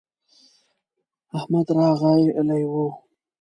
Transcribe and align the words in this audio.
احمد 1.37 1.67
راغلی 1.77 2.59
و. 2.71 2.71